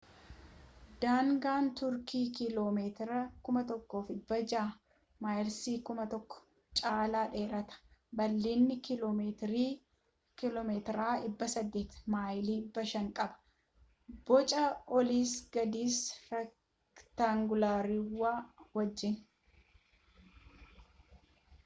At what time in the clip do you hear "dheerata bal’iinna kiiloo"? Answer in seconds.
7.33-9.11